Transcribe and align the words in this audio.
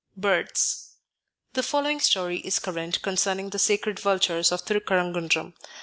2. 0.15 0.21
Birds 0.21 0.95
The 1.53 1.61
following 1.61 1.99
story 1.99 2.39
is 2.39 2.57
current 2.57 3.03
concerning 3.03 3.51
the 3.51 3.59
sacred 3.59 3.99
vultures 3.99 4.51
of 4.51 4.65
Tirukazhukunram. 4.65 5.53